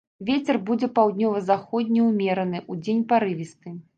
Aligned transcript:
Вецер 0.27 0.57
будзе 0.69 0.87
паўднёва-заходні 0.99 2.01
ўмераны, 2.09 2.63
удзень 2.77 3.05
парывісты. 3.15 3.79